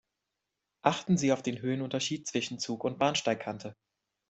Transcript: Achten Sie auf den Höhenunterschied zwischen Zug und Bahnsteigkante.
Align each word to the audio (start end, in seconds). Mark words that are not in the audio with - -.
Achten 0.81 1.15
Sie 1.15 1.31
auf 1.31 1.43
den 1.43 1.61
Höhenunterschied 1.61 2.25
zwischen 2.25 2.57
Zug 2.57 2.85
und 2.85 2.97
Bahnsteigkante. 2.97 3.75